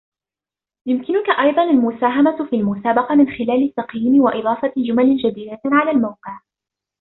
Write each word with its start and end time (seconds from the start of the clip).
يمكنك 0.87 1.29
ايضا 1.39 1.63
المساهمة 1.63 2.49
في 2.49 2.55
المسابقة 2.55 3.15
من 3.15 3.25
خلال 3.25 3.73
تقييم 3.77 4.21
و 4.21 4.27
اضافة 4.29 4.73
جمل 4.77 5.17
جديدة 5.17 5.59
على 5.65 5.91
الموقع: 5.91 6.39